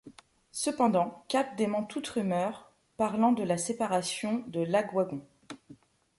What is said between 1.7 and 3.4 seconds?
toute rumeur parlant